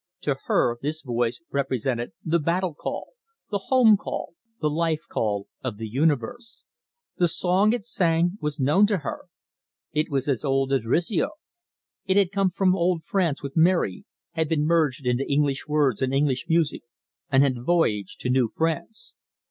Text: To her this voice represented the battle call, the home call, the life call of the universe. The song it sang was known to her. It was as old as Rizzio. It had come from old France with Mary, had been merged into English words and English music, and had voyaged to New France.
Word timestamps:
To 0.21 0.35
her 0.45 0.79
this 0.81 1.03
voice 1.03 1.43
represented 1.51 2.13
the 2.25 2.39
battle 2.39 2.73
call, 2.73 3.09
the 3.51 3.59
home 3.69 3.97
call, 3.97 4.33
the 4.59 4.67
life 4.67 5.01
call 5.07 5.45
of 5.63 5.77
the 5.77 5.87
universe. 5.87 6.63
The 7.17 7.27
song 7.27 7.71
it 7.71 7.85
sang 7.85 8.39
was 8.41 8.59
known 8.59 8.87
to 8.87 8.97
her. 9.05 9.25
It 9.93 10.09
was 10.09 10.27
as 10.27 10.43
old 10.43 10.73
as 10.73 10.87
Rizzio. 10.87 11.29
It 12.07 12.17
had 12.17 12.31
come 12.31 12.49
from 12.49 12.75
old 12.75 13.03
France 13.03 13.43
with 13.43 13.55
Mary, 13.55 14.05
had 14.31 14.49
been 14.49 14.65
merged 14.65 15.05
into 15.05 15.29
English 15.31 15.67
words 15.67 16.01
and 16.01 16.15
English 16.15 16.47
music, 16.49 16.81
and 17.29 17.43
had 17.43 17.63
voyaged 17.63 18.19
to 18.21 18.29
New 18.31 18.47
France. 18.47 19.15